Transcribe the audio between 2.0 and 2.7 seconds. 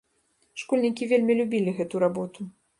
работу.